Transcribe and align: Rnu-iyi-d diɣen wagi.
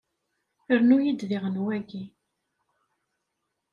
Rnu-iyi-d 0.79 1.21
diɣen 1.29 1.55
wagi. 1.63 2.03